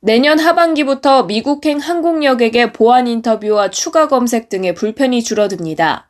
내년 0.00 0.38
하반기부터 0.38 1.24
미국행 1.24 1.78
항공력에게 1.78 2.72
보안 2.72 3.06
인터뷰와 3.06 3.70
추가 3.70 4.08
검색 4.08 4.48
등의 4.48 4.74
불편이 4.74 5.22
줄어듭니다. 5.22 6.08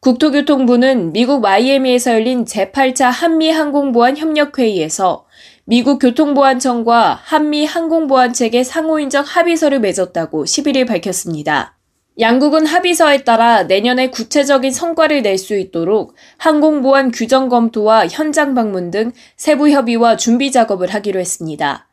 국토교통부는 0.00 1.12
미국 1.12 1.40
마이애미에서 1.40 2.12
열린 2.12 2.44
제8차 2.44 3.10
한미 3.10 3.50
항공보안 3.50 4.16
협력회의에서 4.16 5.26
미국 5.64 5.98
교통보안청과 5.98 7.18
한미 7.24 7.64
항공보안체계 7.64 8.62
상호인적 8.62 9.24
합의서를 9.26 9.80
맺었다고 9.80 10.44
11일 10.44 10.86
밝혔습니다. 10.86 11.76
양국은 12.20 12.66
합의서에 12.66 13.24
따라 13.24 13.64
내년에 13.64 14.10
구체적인 14.10 14.70
성과를 14.70 15.22
낼 15.22 15.38
수 15.38 15.56
있도록 15.58 16.14
항공보안 16.38 17.10
규정 17.10 17.48
검토와 17.48 18.06
현장 18.06 18.54
방문 18.54 18.90
등 18.90 19.12
세부 19.36 19.70
협의와 19.70 20.16
준비 20.16 20.52
작업을 20.52 20.94
하기로 20.94 21.18
했습니다. 21.18 21.85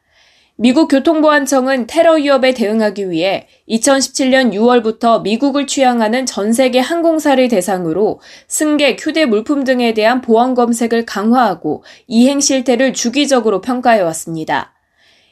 미국 0.56 0.88
교통보안청은 0.88 1.88
테러 1.88 2.14
위협에 2.14 2.54
대응하기 2.54 3.10
위해 3.10 3.48
2017년 3.70 4.54
6월부터 4.54 5.24
미국을 5.24 5.66
취항하는 5.66 6.28
전 6.28 6.54
세계 6.54 6.80
항공사를 6.80 7.48
대상으로 7.48 8.20
승객, 8.48 9.04
휴대 9.04 9.26
물품 9.26 9.64
등에 9.64 9.96
대한 9.96 10.22
보안 10.22 10.54
검색을 10.54 11.08
강화하고 11.08 11.84
이행 12.06 12.40
실태를 12.40 12.94
주기적으로 12.94 13.62
평가해 13.62 14.02
왔습니다. 14.02 14.74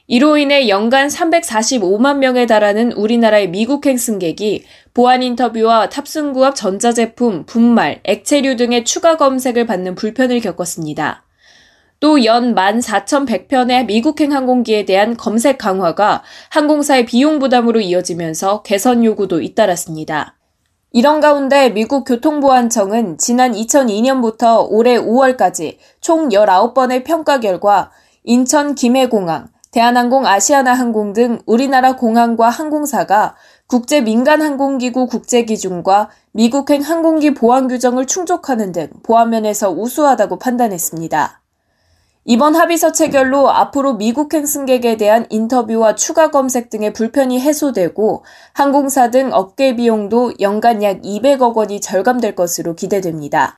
이로 0.07 0.37
인해 0.37 0.67
연간 0.67 1.07
345만 1.07 2.17
명에 2.17 2.47
달하는 2.47 2.91
우리나라의 2.91 3.49
미국행 3.49 3.97
승객이 3.97 4.63
보안 4.95 5.21
인터뷰와 5.21 5.89
탑승구 5.89 6.43
앞 6.43 6.55
전자제품, 6.55 7.45
분말, 7.45 7.99
액체류 8.05 8.55
등의 8.55 8.85
추가 8.85 9.17
검색을 9.17 9.67
받는 9.67 9.93
불편을 9.93 10.39
겪었습니다. 10.39 11.23
또 12.01 12.25
연 12.25 12.55
14,100편의 12.55 13.85
미국행 13.85 14.33
항공기에 14.33 14.85
대한 14.85 15.15
검색 15.15 15.59
강화가 15.59 16.23
항공사의 16.49 17.05
비용 17.05 17.37
부담으로 17.37 17.79
이어지면서 17.79 18.63
개선 18.63 19.05
요구도 19.05 19.39
잇따랐습니다. 19.39 20.35
이런 20.91 21.19
가운데 21.21 21.69
미국 21.69 22.03
교통보안청은 22.05 23.19
지난 23.19 23.51
2002년부터 23.51 24.65
올해 24.67 24.97
5월까지 24.97 25.77
총 26.01 26.29
19번의 26.29 27.03
평가 27.05 27.39
결과 27.39 27.91
인천 28.23 28.73
김해공항, 28.73 29.49
대한항공 29.69 30.25
아시아나항공 30.25 31.13
등 31.13 31.39
우리나라 31.45 31.97
공항과 31.97 32.49
항공사가 32.49 33.35
국제 33.67 34.01
민간 34.01 34.41
항공기구 34.41 35.05
국제 35.05 35.45
기준과 35.45 36.09
미국행 36.31 36.81
항공기 36.81 37.35
보안 37.35 37.67
규정을 37.67 38.07
충족하는 38.07 38.71
등 38.71 38.89
보안 39.03 39.29
면에서 39.29 39.69
우수하다고 39.69 40.39
판단했습니다. 40.39 41.40
이번 42.23 42.55
합의서 42.55 42.91
체결로 42.91 43.49
앞으로 43.49 43.95
미국행 43.95 44.45
승객에 44.45 44.95
대한 44.95 45.25
인터뷰와 45.29 45.95
추가 45.95 46.29
검색 46.29 46.69
등의 46.69 46.93
불편이 46.93 47.39
해소되고 47.39 48.23
항공사 48.53 49.09
등 49.09 49.31
업계 49.33 49.75
비용도 49.75 50.33
연간 50.39 50.83
약 50.83 51.01
200억 51.01 51.55
원이 51.55 51.81
절감될 51.81 52.35
것으로 52.35 52.75
기대됩니다. 52.75 53.57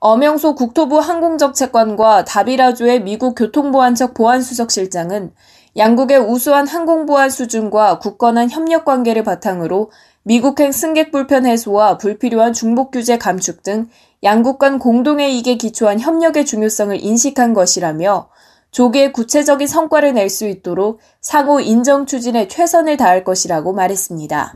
엄영소 0.00 0.56
국토부 0.56 0.98
항공정책관과 0.98 2.24
다비라주의 2.24 3.04
미국 3.04 3.36
교통보안청 3.36 4.14
보안수석실장은 4.14 5.32
양국의 5.76 6.18
우수한 6.18 6.66
항공보안 6.66 7.30
수준과 7.30 8.00
굳건한 8.00 8.50
협력 8.50 8.84
관계를 8.84 9.22
바탕으로 9.22 9.92
미국행 10.24 10.70
승객 10.70 11.10
불편 11.10 11.46
해소와 11.46 11.98
불필요한 11.98 12.52
중복 12.52 12.92
규제 12.92 13.18
감축 13.18 13.62
등 13.62 13.88
양국 14.22 14.58
간 14.58 14.78
공동의 14.78 15.34
이익에 15.34 15.56
기초한 15.56 15.98
협력의 15.98 16.46
중요성을 16.46 16.96
인식한 17.02 17.54
것이라며 17.54 18.28
조기에 18.70 19.12
구체적인 19.12 19.66
성과를 19.66 20.14
낼 20.14 20.30
수 20.30 20.46
있도록 20.46 21.00
상호 21.20 21.60
인정 21.60 22.06
추진에 22.06 22.48
최선을 22.48 22.96
다할 22.96 23.24
것이라고 23.24 23.72
말했습니다. 23.72 24.54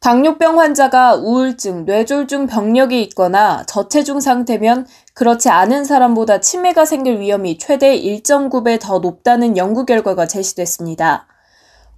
당뇨병 0.00 0.58
환자가 0.58 1.14
우울증, 1.14 1.84
뇌졸중 1.84 2.46
병력이 2.46 3.02
있거나 3.02 3.64
저체중 3.66 4.20
상태면 4.20 4.86
그렇지 5.14 5.48
않은 5.48 5.84
사람보다 5.84 6.40
치매가 6.40 6.84
생길 6.84 7.20
위험이 7.20 7.58
최대 7.58 7.96
1.9배 7.96 8.80
더 8.80 8.98
높다는 8.98 9.56
연구 9.56 9.84
결과가 9.86 10.26
제시됐습니다. 10.26 11.26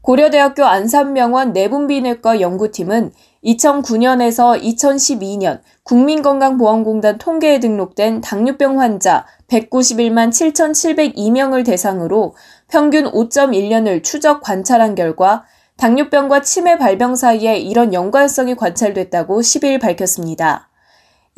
고려대학교 0.05 0.67
안산병원 0.67 1.55
내분비내과 1.55 2.43
연구팀은 2.43 3.13
2009년에서 3.43 4.61
2012년 4.63 5.61
국민건강보험공단 5.85 7.17
통계에 7.17 7.59
등록된 7.59 8.21
당뇨병 8.21 8.81
환자 8.81 9.25
191만 9.49 10.29
7,702명을 10.29 11.65
대상으로 11.65 12.35
평균 12.69 13.07
5.1년을 13.07 14.05
추적 14.05 14.43
관찰한 14.43 14.95
결과 14.95 15.45
당뇨병과 15.79 16.43
치매 16.43 16.77
발병 16.77 17.17
사이에 17.17 17.57
이런 17.57 17.95
연관성이 17.95 18.57
관찰됐다고 18.57 19.41
10일 19.41 19.81
밝혔습니다. 19.81 20.69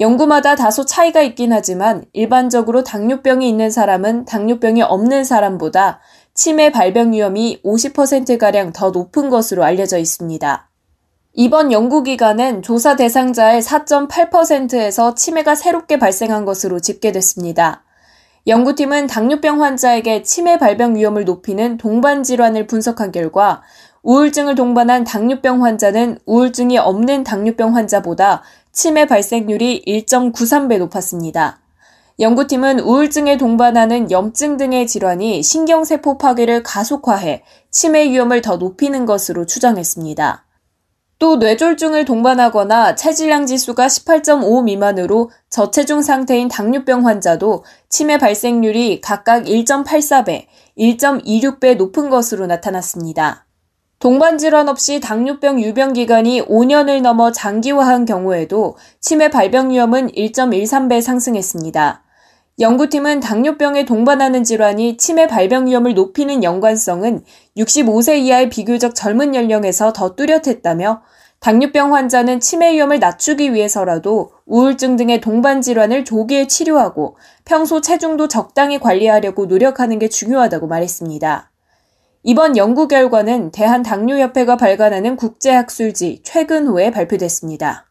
연구마다 0.00 0.56
다소 0.56 0.84
차이가 0.84 1.22
있긴 1.22 1.52
하지만 1.52 2.04
일반적으로 2.12 2.82
당뇨병이 2.82 3.48
있는 3.48 3.70
사람은 3.70 4.24
당뇨병이 4.24 4.82
없는 4.82 5.24
사람보다 5.24 6.00
치매 6.36 6.70
발병 6.70 7.12
위험이 7.12 7.60
50%가량 7.64 8.74
더 8.74 8.90
높은 8.90 9.30
것으로 9.30 9.64
알려져 9.64 9.96
있습니다. 9.96 10.68
이번 11.32 11.72
연구기간은 11.72 12.60
조사 12.60 12.94
대상자의 12.94 13.62
4.8%에서 13.62 15.14
치매가 15.14 15.54
새롭게 15.54 15.98
발생한 15.98 16.44
것으로 16.44 16.78
집계됐습니다. 16.80 17.84
연구팀은 18.46 19.06
당뇨병 19.06 19.62
환자에게 19.62 20.22
치매 20.22 20.58
발병 20.58 20.94
위험을 20.94 21.24
높이는 21.24 21.78
동반 21.78 22.22
질환을 22.22 22.66
분석한 22.66 23.12
결과 23.12 23.62
우울증을 24.02 24.54
동반한 24.54 25.04
당뇨병 25.04 25.64
환자는 25.64 26.18
우울증이 26.26 26.76
없는 26.76 27.24
당뇨병 27.24 27.74
환자보다 27.74 28.42
치매 28.72 29.06
발생률이 29.06 29.84
1.93배 29.86 30.78
높았습니다. 30.78 31.60
연구팀은 32.18 32.80
우울증에 32.80 33.36
동반하는 33.36 34.10
염증 34.10 34.56
등의 34.56 34.86
질환이 34.86 35.42
신경세포 35.42 36.16
파괴를 36.16 36.62
가속화해 36.62 37.42
치매 37.70 38.08
위험을 38.08 38.40
더 38.40 38.56
높이는 38.56 39.04
것으로 39.04 39.44
추정했습니다. 39.44 40.46
또 41.18 41.36
뇌졸중을 41.36 42.06
동반하거나 42.06 42.94
체질량 42.94 43.44
지수가 43.44 43.86
18.5 43.86 44.64
미만으로 44.64 45.30
저체중 45.50 46.00
상태인 46.00 46.48
당뇨병 46.48 47.06
환자도 47.06 47.64
치매 47.90 48.16
발생률이 48.16 49.02
각각 49.02 49.44
1.84배, 49.44 50.46
1.26배 50.78 51.76
높은 51.76 52.08
것으로 52.08 52.46
나타났습니다. 52.46 53.44
동반 53.98 54.38
질환 54.38 54.70
없이 54.70 55.00
당뇨병 55.00 55.60
유병 55.60 55.92
기간이 55.92 56.42
5년을 56.42 57.02
넘어 57.02 57.30
장기화한 57.30 58.06
경우에도 58.06 58.76
치매 59.00 59.28
발병 59.28 59.70
위험은 59.70 60.12
1.13배 60.12 61.02
상승했습니다. 61.02 62.05
연구팀은 62.58 63.20
당뇨병에 63.20 63.84
동반하는 63.84 64.42
질환이 64.42 64.96
치매 64.96 65.26
발병 65.26 65.66
위험을 65.66 65.92
높이는 65.92 66.42
연관성은 66.42 67.22
65세 67.58 68.16
이하의 68.16 68.48
비교적 68.48 68.94
젊은 68.94 69.34
연령에서 69.34 69.92
더 69.92 70.14
뚜렷했다며 70.14 71.02
당뇨병 71.38 71.94
환자는 71.94 72.40
치매 72.40 72.72
위험을 72.72 72.98
낮추기 72.98 73.52
위해서라도 73.52 74.32
우울증 74.46 74.96
등의 74.96 75.20
동반 75.20 75.60
질환을 75.60 76.06
조기에 76.06 76.46
치료하고 76.46 77.18
평소 77.44 77.82
체중도 77.82 78.28
적당히 78.28 78.80
관리하려고 78.80 79.44
노력하는 79.44 79.98
게 79.98 80.08
중요하다고 80.08 80.66
말했습니다. 80.66 81.50
이번 82.22 82.56
연구 82.56 82.88
결과는 82.88 83.50
대한당뇨협회가 83.50 84.56
발간하는 84.56 85.16
국제학술지 85.16 86.22
최근호에 86.24 86.90
발표됐습니다. 86.90 87.86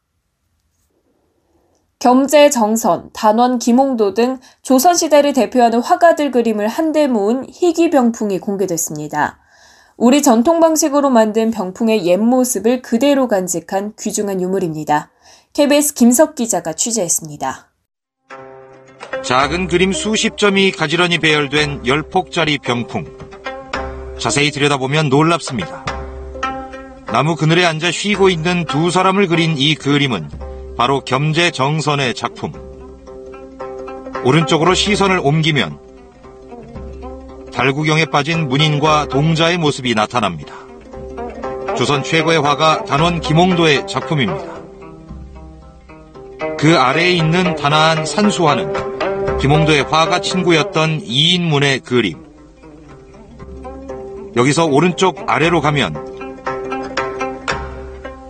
겸재 2.00 2.50
정선, 2.50 3.10
단원 3.14 3.58
김홍도 3.58 4.14
등 4.14 4.40
조선시대를 4.62 5.34
대표하는 5.34 5.80
화가들 5.80 6.32
그림을 6.32 6.68
한데 6.68 7.08
모은 7.08 7.48
희귀병풍이 7.50 8.40
공개됐습니다. 8.40 9.40
우리 9.98 10.22
전통 10.22 10.60
방식으로 10.60 11.10
만든 11.10 11.52
병풍의 11.52 12.06
옛 12.06 12.18
모습을 12.18 12.82
그대로 12.82 13.28
간직한 13.28 13.94
귀중한 13.98 14.42
유물입니다. 14.42 15.12
KBS 15.54 15.94
김석 15.94 16.36
기자가 16.36 16.74
취재했습니다. 16.74 17.72
작은 19.24 19.68
그림 19.68 19.94
수십 19.94 20.38
점이 20.38 20.72
가지런히 20.72 21.18
배열된 21.18 21.88
열폭짜리 21.88 22.60
병풍. 22.60 23.06
자세히 24.20 24.52
들여다보면 24.52 25.08
놀랍습니다. 25.08 25.86
나무 27.08 27.36
그늘에 27.36 27.64
앉아 27.66 27.92
쉬고 27.92 28.30
있는 28.30 28.66
두 28.66 28.92
사람을 28.92 29.28
그린 29.28 29.56
이 29.58 29.76
그림은 29.76 30.30
바로 30.78 31.02
겸재 31.02 31.52
정선의 31.52 32.14
작품. 32.14 32.52
오른쪽으로 34.26 34.74
시선을 34.74 35.20
옮기면 35.24 35.80
달구경에 37.54 38.06
빠진 38.06 38.50
문인과 38.50 39.08
동자의 39.08 39.58
모습이 39.58 39.96
나타납니다. 39.96 40.54
조선 41.78 42.04
최고의 42.04 42.42
화가 42.42 42.86
단원 42.86 43.22
김홍도의 43.22 43.88
작품입니다. 43.88 44.56
그 46.58 46.78
아래에 46.78 47.12
있는 47.12 47.56
단아한 47.56 48.06
산수화는 48.06 49.38
김홍도의 49.40 49.84
화가 49.84 50.20
친구였던 50.20 51.02
이인문의 51.04 51.80
그림. 51.80 52.26
여기서 54.36 54.66
오른쪽 54.66 55.30
아래로 55.30 55.62
가면 55.62 56.15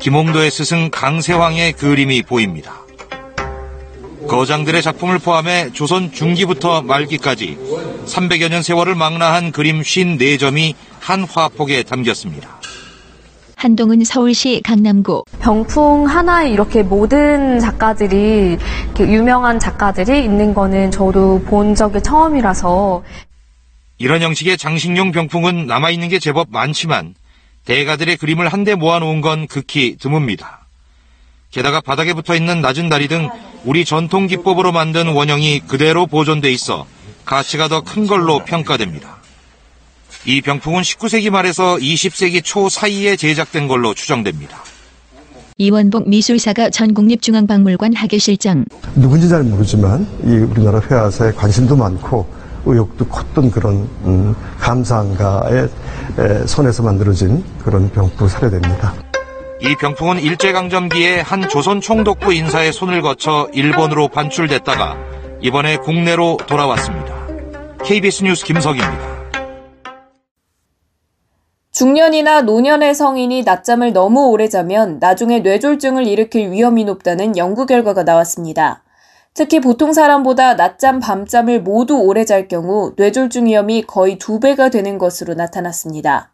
김홍도의 0.06 0.52
스승 0.52 0.92
강세황의 0.92 1.74
그림이 1.74 2.22
보입니다. 2.22 2.74
거장들의 4.28 4.84
작품을 4.84 5.18
포함해 5.18 5.72
조선 5.74 6.12
중기부터 6.12 6.84
말기까지 6.84 7.58
300여 8.06 8.50
년 8.50 8.62
세월을 8.62 8.94
망라한 8.94 9.52
그림 9.52 9.82
54점이 9.82 10.76
한 11.00 11.24
화폭에 11.24 11.82
담겼습니다. 11.82 12.62
한동은 13.56 14.04
서울시 14.04 14.62
강남구 14.64 15.24
병풍 15.40 16.06
하나에 16.06 16.52
이렇게 16.52 16.84
모든 16.84 17.60
작가들이 17.60 18.60
이렇게 18.94 19.12
유명한 19.12 19.58
작가들이 19.58 20.24
있는 20.24 20.54
거는 20.54 20.92
저도 20.92 21.42
본 21.46 21.74
적이 21.74 22.04
처음이라서 22.04 23.02
이런 23.98 24.22
형식의 24.22 24.60
장식용 24.60 25.12
병풍은 25.12 25.66
남아있는 25.66 26.10
게 26.10 26.20
제법 26.20 26.50
많지만 26.52 27.16
대가들의 27.66 28.18
그림을 28.18 28.48
한데 28.50 28.76
모아놓은 28.76 29.22
건 29.22 29.48
극히 29.48 29.98
드뭅니다. 29.98 30.46
게다가 31.52 31.82
바닥에 31.82 32.14
붙어 32.14 32.36
있는 32.36 32.62
낮은 32.62 32.90
다리 32.90 33.08
등 33.08 33.30
우리 33.64 33.86
전통 33.86 34.28
기법으로 34.28 34.72
만든 34.72 35.08
원형이 35.10 35.62
그대로 35.68 36.06
보존돼 36.06 36.52
있어 36.52 36.86
가치가 37.24 37.68
더 37.68 37.82
큰 37.82 38.06
걸로 38.08 38.44
평가됩니다. 38.46 39.16
이 40.26 40.42
병풍은 40.42 40.82
19세기 40.82 41.30
말에서 41.30 41.78
20세기 41.78 42.44
초 42.44 42.68
사이에 42.70 43.16
제작된 43.16 43.68
걸로 43.68 43.94
추정됩니다. 43.94 44.64
이원복 45.58 46.10
미술사가 46.10 46.70
전국립중앙박물관 46.70 47.94
학예실장 47.96 48.66
누군지 48.96 49.30
잘 49.30 49.44
모르지만 49.44 50.06
이 50.26 50.30
우리나라 50.30 50.82
회화사에 50.82 51.32
관심도 51.32 51.78
많고 51.78 52.28
의욕도 52.66 53.08
컸던 53.08 53.52
그런 53.52 53.88
음, 54.06 54.36
감상가의 54.60 55.70
에, 56.20 56.48
손에서 56.48 56.84
만들어진 56.84 57.44
그런 57.64 57.90
병풍 57.92 58.28
사례됩니다. 58.28 58.94
이 59.62 59.76
병풍은 59.76 60.20
일제강점기에 60.20 61.22
한 61.22 61.48
조선 61.48 61.82
총독부 61.82 62.34
인사의 62.34 62.74
손을 62.74 63.02
거쳐 63.02 63.48
일본으로 63.54 64.10
반출됐다가 64.10 64.98
이번에 65.42 65.78
국내로 65.78 66.38
돌아왔습니다. 66.46 67.16
KBS 67.84 68.24
뉴스 68.24 68.46
김석입니다. 68.46 69.16
중년이나 71.72 72.42
노년의 72.44 72.96
성인이 72.96 73.44
낮잠을 73.44 73.92
너무 73.92 74.30
오래 74.30 74.48
자면 74.48 74.98
나중에 75.00 75.40
뇌졸중을 75.40 76.08
일으킬 76.08 76.50
위험이 76.50 76.86
높다는 76.86 77.36
연구 77.36 77.66
결과가 77.66 78.04
나왔습니다. 78.04 78.85
특히 79.36 79.60
보통 79.60 79.92
사람보다 79.92 80.54
낮잠, 80.54 81.02
밤잠을 81.02 81.62
모두 81.62 81.98
오래 81.98 82.24
잘 82.24 82.48
경우 82.48 82.94
뇌졸중 82.96 83.48
위험이 83.48 83.82
거의 83.82 84.18
두 84.18 84.40
배가 84.40 84.70
되는 84.70 84.98
것으로 84.98 85.34
나타났습니다. 85.34 86.32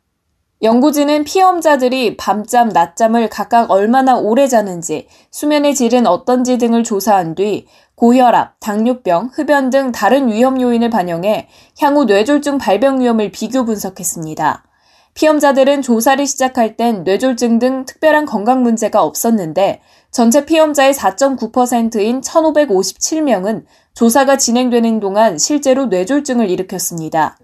연구진은 0.62 1.24
피험자들이 1.24 2.18
밤잠, 2.18 2.70
낮잠을 2.70 3.28
각각 3.30 3.72
얼마나 3.72 4.18
오래 4.18 4.48
자는지, 4.48 5.08
수면의 5.32 5.74
질은 5.74 6.06
어떤지 6.06 6.60
등을 6.60 6.84
조사한 6.84 7.34
뒤 7.34 7.66
고혈압, 7.96 8.60
당뇨병, 8.60 9.32
흡연 9.34 9.72
등 9.72 9.92
다른 9.92 10.28
위험 10.28 10.62
요인을 10.62 10.92
반영해 10.92 11.48
향후 11.80 12.06
뇌졸중 12.06 12.60
발병 12.60 13.02
위험을 13.02 13.32
비교 13.32 13.66
분석했습니다. 13.66 14.64
피험자들은 15.14 15.82
조사를 15.82 16.26
시작할 16.26 16.78
땐 16.78 17.04
뇌졸중 17.04 17.60
등 17.60 17.86
특별한 17.86 18.26
건강 18.26 18.64
문제가 18.64 19.04
없었는데 19.04 19.82
전체 20.10 20.46
피험자의 20.46 20.94
4.9%인 20.94 22.22
1,557명은 22.22 23.66
조사가 23.94 24.38
진행되는 24.38 25.00
동안 25.00 25.38
실제로 25.38 25.86
뇌졸중을 25.88 26.50
일으켰습니다. 26.50 27.38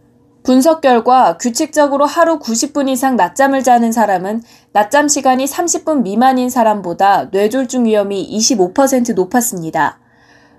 분석 0.43 0.79
결과 0.79 1.37
규칙적으로 1.37 2.05
하루 2.05 2.39
90분 2.39 2.87
이상 2.87 3.17
낮잠을 3.17 3.63
자는 3.63 3.91
사람은 3.91 4.43
낮잠 4.71 5.09
시간이 5.09 5.43
30분 5.43 6.03
미만인 6.03 6.49
사람보다 6.49 7.25
뇌졸중 7.31 7.85
위험이 7.85 8.29
25% 8.31 9.13
높았습니다. 9.13 9.99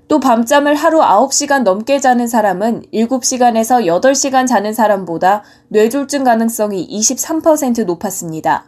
또 0.08 0.20
밤잠을 0.20 0.74
하루 0.74 1.00
9시간 1.00 1.62
넘게 1.62 2.00
자는 2.00 2.26
사람은 2.26 2.84
7시간에서 2.92 3.84
8시간 3.84 4.46
자는 4.46 4.72
사람보다 4.72 5.44
뇌졸중 5.68 6.24
가능성이 6.24 6.88
23% 6.88 7.84
높았습니다. 7.84 8.64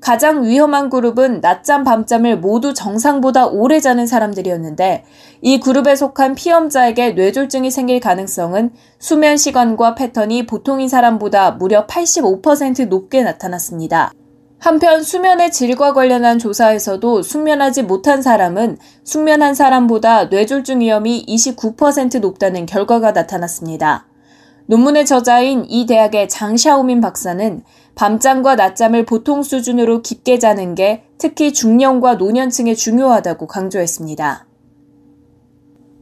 가장 0.00 0.42
위험한 0.42 0.90
그룹은 0.90 1.40
낮잠, 1.40 1.84
밤잠을 1.84 2.38
모두 2.38 2.74
정상보다 2.74 3.46
오래 3.46 3.80
자는 3.80 4.06
사람들이었는데 4.06 5.04
이 5.40 5.60
그룹에 5.60 5.96
속한 5.96 6.34
피험자에게 6.34 7.12
뇌졸중이 7.12 7.70
생길 7.70 8.00
가능성은 8.00 8.72
수면 8.98 9.36
시간과 9.38 9.94
패턴이 9.94 10.44
보통인 10.44 10.88
사람보다 10.88 11.52
무려 11.52 11.86
85% 11.86 12.88
높게 12.88 13.22
나타났습니다. 13.22 14.12
한편 14.64 15.02
수면의 15.02 15.52
질과 15.52 15.92
관련한 15.92 16.38
조사에서도 16.38 17.20
숙면하지 17.20 17.82
못한 17.82 18.22
사람은 18.22 18.78
숙면한 19.04 19.54
사람보다 19.54 20.24
뇌졸중 20.28 20.80
위험이 20.80 21.22
29% 21.28 22.20
높다는 22.20 22.64
결과가 22.64 23.12
나타났습니다. 23.12 24.06
논문의 24.64 25.04
저자인 25.04 25.66
이 25.68 25.84
대학의 25.84 26.30
장샤오민 26.30 27.02
박사는 27.02 27.62
밤잠과 27.94 28.54
낮잠을 28.54 29.04
보통 29.04 29.42
수준으로 29.42 30.00
깊게 30.00 30.38
자는 30.38 30.74
게 30.74 31.04
특히 31.18 31.52
중년과 31.52 32.14
노년층에 32.14 32.74
중요하다고 32.74 33.46
강조했습니다. 33.46 34.46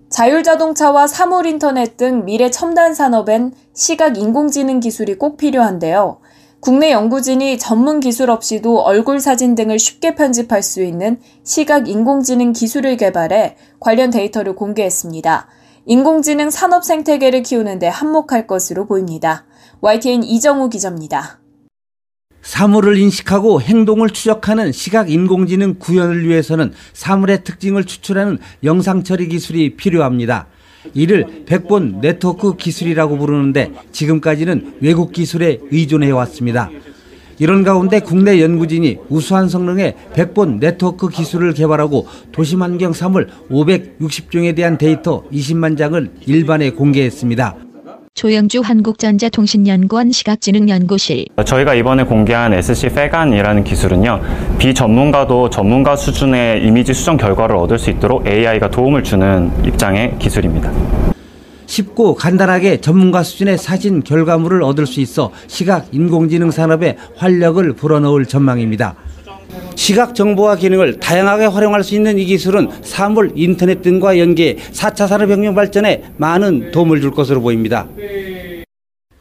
자율자동차와 0.08 1.08
사물인터넷 1.08 1.96
등 1.96 2.24
미래 2.24 2.48
첨단 2.48 2.94
산업엔 2.94 3.54
시각 3.74 4.16
인공지능 4.16 4.78
기술이 4.78 5.16
꼭 5.16 5.36
필요한데요. 5.36 6.21
국내 6.62 6.92
연구진이 6.92 7.58
전문 7.58 7.98
기술 7.98 8.30
없이도 8.30 8.82
얼굴 8.82 9.18
사진 9.18 9.56
등을 9.56 9.80
쉽게 9.80 10.14
편집할 10.14 10.62
수 10.62 10.84
있는 10.84 11.18
시각 11.42 11.88
인공지능 11.88 12.52
기술을 12.52 12.96
개발해 12.98 13.56
관련 13.80 14.10
데이터를 14.10 14.54
공개했습니다. 14.54 15.48
인공지능 15.86 16.50
산업 16.50 16.84
생태계를 16.84 17.42
키우는데 17.42 17.88
한몫할 17.88 18.46
것으로 18.46 18.86
보입니다. 18.86 19.44
YTN 19.80 20.22
이정우 20.22 20.70
기자입니다. 20.70 21.40
사물을 22.42 22.96
인식하고 22.96 23.60
행동을 23.60 24.10
추적하는 24.10 24.70
시각 24.70 25.10
인공지능 25.10 25.80
구현을 25.80 26.28
위해서는 26.28 26.74
사물의 26.92 27.42
특징을 27.42 27.82
추출하는 27.82 28.38
영상 28.62 29.02
처리 29.02 29.26
기술이 29.26 29.74
필요합니다. 29.74 30.46
이를 30.94 31.44
backbone 31.46 32.00
네트워크 32.00 32.56
기술이라고 32.56 33.16
부르는데 33.18 33.72
지금까지는 33.92 34.74
외국 34.80 35.12
기술에 35.12 35.58
의존해 35.70 36.10
왔습니다. 36.10 36.70
이런 37.38 37.64
가운데 37.64 38.00
국내 38.00 38.40
연구진이 38.40 38.98
우수한 39.08 39.48
성능의 39.48 39.96
backbone 40.14 40.60
네트워크 40.60 41.08
기술을 41.08 41.54
개발하고 41.54 42.06
도심환경 42.30 42.92
사물 42.92 43.28
560종에 43.50 44.54
대한 44.54 44.78
데이터 44.78 45.24
20만 45.32 45.76
장을 45.76 46.10
일반에 46.26 46.70
공개했습니다. 46.70 47.71
조영주 48.14 48.60
한국전자통신연구원 48.60 50.12
시각지능연구실 50.12 51.26
저희가 51.46 51.74
이번에 51.74 52.04
공개한 52.04 52.52
SC-FEGAN이라는 52.52 53.64
기술은요 53.64 54.20
비전문가도 54.58 55.48
전문가 55.48 55.96
수준의 55.96 56.64
이미지 56.64 56.92
수정 56.92 57.16
결과를 57.16 57.56
얻을 57.56 57.78
수 57.78 57.90
있도록 57.90 58.26
AI가 58.26 58.70
도움을 58.70 59.02
주는 59.02 59.50
입장의 59.64 60.18
기술입니다. 60.18 60.70
쉽고 61.64 62.14
간단하게 62.14 62.82
전문가 62.82 63.22
수준의 63.22 63.56
사진 63.56 64.04
결과물을 64.04 64.62
얻을 64.62 64.86
수 64.86 65.00
있어 65.00 65.32
시각 65.46 65.88
인공지능 65.92 66.50
산업에 66.50 66.98
활력을 67.16 67.72
불어넣을 67.72 68.26
전망입니다. 68.26 68.94
시각 69.74 70.14
정보와 70.14 70.56
기능을 70.56 71.00
다양하게 71.00 71.46
활용할 71.46 71.82
수 71.82 71.94
있는 71.94 72.18
이 72.18 72.24
기술은 72.24 72.68
사물 72.82 73.32
인터넷 73.34 73.82
등과 73.82 74.18
연계해 74.18 74.56
4차 74.56 75.08
산업혁명 75.08 75.54
발전에 75.54 76.04
많은 76.16 76.70
도움을 76.70 77.00
줄 77.00 77.10
것으로 77.10 77.40
보입니다. 77.40 77.88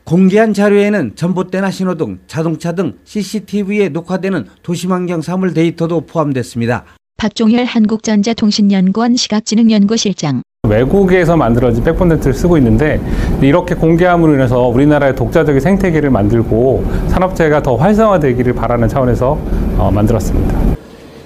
공개한 0.04 0.54
자료에는 0.54 1.16
전봇대나 1.16 1.72
신호등, 1.72 2.20
자동차 2.28 2.74
등 2.74 2.98
CCTV에 3.06 3.90
녹화되는 3.90 4.46
도시환경 4.62 5.22
사물 5.22 5.54
데이터도 5.54 6.02
포함됐습니다. 6.02 6.86
박종열 7.18 7.66
한국전자통신연구원 7.66 9.16
시각지능연구실장 9.16 10.42
외국에서 10.72 11.36
만들어진 11.36 11.84
백본네트를 11.84 12.34
쓰고 12.34 12.58
있는데 12.58 13.02
이렇게 13.42 13.76
공개함으로 13.76 14.36
인해서 14.36 14.68
우리나라의 14.68 15.16
독자적인 15.16 15.60
생태계를 15.60 16.10
만들고 16.10 16.86
산업재해가 17.10 17.62
더 17.62 17.76
활성화되기를 17.76 18.54
바라는 18.54 18.88
차원에서 18.88 19.38
어, 19.78 19.92
만들었습니다. 19.92 20.78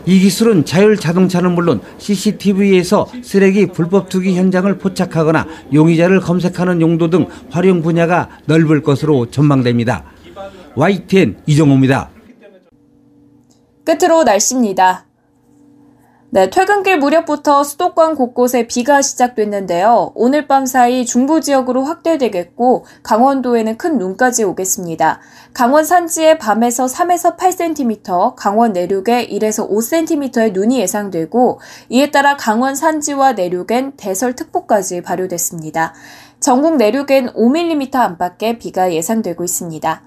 이 0.08 0.20
기술은 0.20 0.65
자율 0.65 0.98
자동차는 0.98 1.54
물론 1.54 1.82
CCTV에서 1.98 3.08
쓰레기 3.24 3.68
불법 3.68 4.10
투기 4.10 4.36
현장을 4.36 4.75
포착하거나 4.77 5.48
용의자를 5.74 6.22
검색하는 6.22 6.82
용도 6.82 7.10
등 7.10 7.27
활용 7.50 7.82
분야가 7.82 8.30
넓을 8.46 8.82
것으로 8.82 9.30
전망됩니다. 9.30 10.04
YTN 10.75 11.38
이정호입니다. 11.46 12.10
끝으로 13.84 14.24
날씨입니다. 14.24 15.05
네, 16.36 16.50
퇴근길 16.50 17.00
무렵부터 17.00 17.63
수도권 17.63 18.15
곳곳에 18.15 18.68
비가 18.68 19.01
시작됐는데요. 19.01 20.12
오늘 20.15 20.48
밤 20.50 20.65
사이 20.65 21.06
중부 21.06 21.39
지역으로 21.39 21.86
확대되겠고 21.86 22.86
강원도에는 23.04 23.77
큰 23.77 23.98
눈까지 23.98 24.44
오겠습니다. 24.44 25.22
강원 25.54 25.86
산지에 25.86 26.38
밤에서 26.38 26.88
3에서 26.88 27.38
8cm, 27.38 28.36
강원 28.36 28.74
내륙에 28.74 29.25
1에서 29.30 29.70
5cm의 29.70 30.51
눈이 30.51 30.77
예상되고 30.82 31.62
이에 31.88 32.12
따라 32.12 32.36
강원 32.36 32.75
산지와 32.75 33.32
내륙엔 33.32 33.94
대설특보까지 33.96 35.04
발효됐습니다. 35.04 35.94
전국 36.42 36.75
내륙엔 36.75 37.32
5mm 37.34 37.96
안팎의 37.96 38.60
비가 38.60 38.92
예상되고 38.92 39.42
있습니다. 39.42 40.04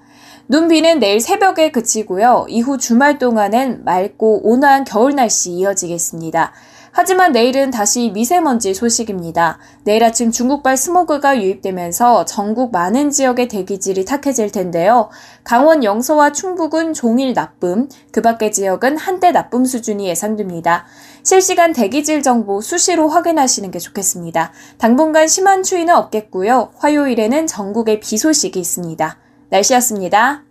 눈비는 0.51 0.99
내일 0.99 1.21
새벽에 1.21 1.71
그치고요. 1.71 2.47
이후 2.49 2.79
주말 2.79 3.19
동안엔 3.19 3.85
맑고 3.85 4.49
온화한 4.49 4.85
겨울 4.85 5.15
날씨 5.15 5.51
이어지겠습니다. 5.51 6.55
하지만 6.91 7.33
내일은 7.33 7.71
다시 7.71 8.11
미세먼지 8.15 8.73
소식입니다. 8.73 9.59
내일 9.85 10.03
아침 10.03 10.31
중국발 10.31 10.79
스모그가 10.79 11.37
유입되면서 11.37 12.25
전국 12.25 12.73
많은 12.73 13.11
지역의 13.11 13.49
대기질이 13.49 14.07
탁해질 14.07 14.51
텐데요. 14.51 15.11
강원 15.45 15.85
영서와 15.85 16.33
충북은 16.33 16.95
종일 16.95 17.35
나쁨, 17.35 17.91
그 18.11 18.23
밖의 18.23 18.51
지역은 18.51 18.97
한때 18.97 19.33
나쁨 19.33 19.67
수준이 19.67 20.09
예상됩니다. 20.09 20.87
실시간 21.23 21.75
대기질 21.75 22.23
정보 22.23 22.63
수시로 22.63 23.11
확인하시는 23.11 23.71
게 23.71 23.79
좋겠습니다. 23.79 24.53
당분간 24.79 25.29
심한 25.29 25.63
추위는 25.63 25.95
없겠고요. 25.95 26.71
화요일에는 26.79 27.47
전국에 27.47 28.01
비 28.01 28.17
소식이 28.17 28.59
있습니다. 28.59 29.28
날씨였습니다. 29.51 30.45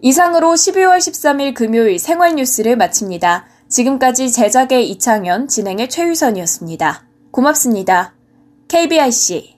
이상으로 0.00 0.52
12월 0.52 0.98
13일 0.98 1.54
금요일 1.54 1.98
생활 1.98 2.34
뉴스를 2.34 2.76
마칩니다. 2.76 3.46
지금까지 3.68 4.30
제작의 4.30 4.90
이창현, 4.90 5.48
진행의 5.48 5.88
최유선이었습니다. 5.88 7.06
고맙습니다. 7.30 8.14
KBIC 8.68 9.54